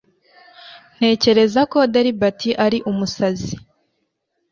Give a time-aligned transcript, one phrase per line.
[0.95, 3.55] ntekereza ko delbert ari umusazi